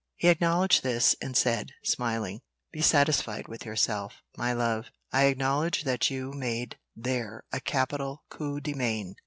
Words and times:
He 0.15 0.29
acknowledged 0.29 0.81
this, 0.81 1.15
and 1.21 1.37
said, 1.37 1.73
smiling 1.83 2.41
"Be 2.71 2.81
satisfied 2.81 3.47
with 3.47 3.67
yourself, 3.67 4.23
my 4.35 4.51
love; 4.51 4.87
I 5.11 5.25
acknowledge 5.25 5.83
that 5.83 6.09
you 6.09 6.31
made 6.33 6.79
there 6.95 7.43
a 7.51 7.59
capital 7.59 8.23
coup 8.27 8.59
de 8.59 8.73
main." 8.73 9.13